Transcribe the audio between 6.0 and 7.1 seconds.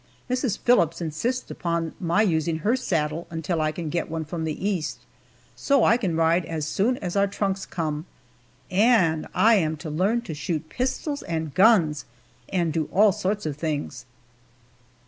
ride as soon